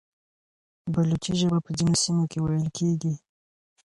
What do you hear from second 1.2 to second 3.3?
ژبه په ځینو سیمو کې ویل کېږي.